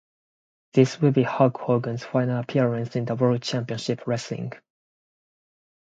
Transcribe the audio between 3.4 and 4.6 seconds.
Championship Wrestling.